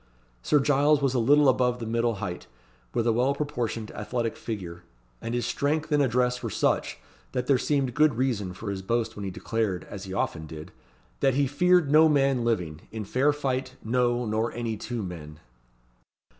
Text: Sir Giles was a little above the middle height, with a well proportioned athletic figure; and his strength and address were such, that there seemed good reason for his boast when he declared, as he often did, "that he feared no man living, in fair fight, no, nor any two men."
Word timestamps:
Sir 0.41 0.59
Giles 0.59 0.99
was 0.99 1.13
a 1.13 1.19
little 1.19 1.47
above 1.47 1.77
the 1.77 1.85
middle 1.85 2.15
height, 2.15 2.47
with 2.91 3.05
a 3.05 3.13
well 3.13 3.35
proportioned 3.35 3.91
athletic 3.91 4.35
figure; 4.35 4.81
and 5.21 5.35
his 5.35 5.45
strength 5.45 5.91
and 5.91 6.01
address 6.01 6.41
were 6.41 6.49
such, 6.49 6.97
that 7.33 7.45
there 7.45 7.59
seemed 7.59 7.93
good 7.93 8.15
reason 8.15 8.53
for 8.55 8.71
his 8.71 8.81
boast 8.81 9.15
when 9.15 9.23
he 9.25 9.29
declared, 9.29 9.83
as 9.83 10.05
he 10.05 10.11
often 10.15 10.47
did, 10.47 10.71
"that 11.19 11.35
he 11.35 11.45
feared 11.45 11.91
no 11.91 12.09
man 12.09 12.43
living, 12.43 12.81
in 12.91 13.05
fair 13.05 13.31
fight, 13.31 13.75
no, 13.83 14.25
nor 14.25 14.51
any 14.53 14.75
two 14.75 15.03
men." 15.03 15.39